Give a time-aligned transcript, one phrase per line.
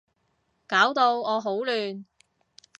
[0.65, 2.05] 搞到我好亂